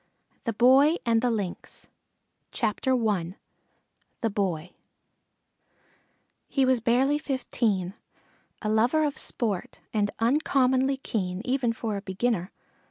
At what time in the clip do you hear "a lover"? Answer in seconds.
8.63-9.03